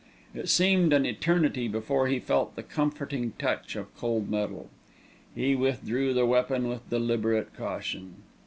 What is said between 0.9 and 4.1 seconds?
an eternity before he felt the comforting touch of